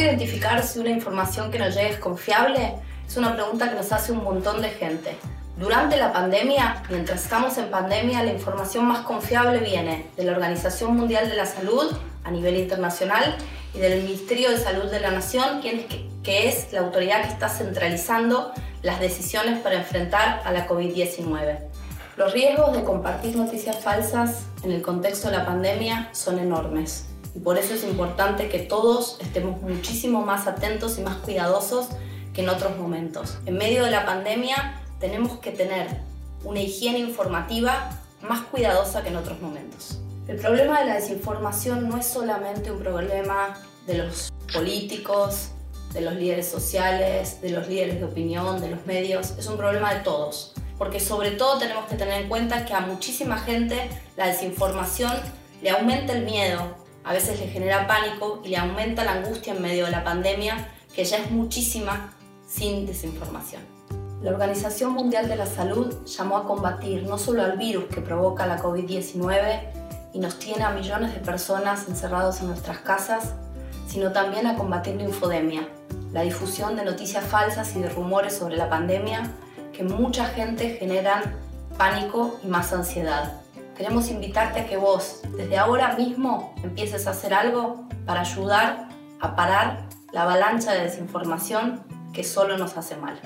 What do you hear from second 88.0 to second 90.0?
para ayudar a parar